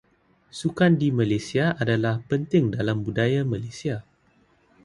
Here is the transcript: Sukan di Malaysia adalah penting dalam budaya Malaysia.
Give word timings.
Sukan 0.59 0.91
di 1.01 1.09
Malaysia 1.19 1.65
adalah 1.83 2.15
penting 2.29 2.65
dalam 2.77 2.97
budaya 3.05 3.41
Malaysia. 3.53 3.97